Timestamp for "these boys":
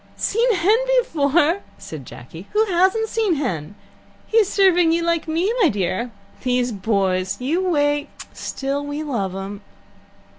6.41-7.37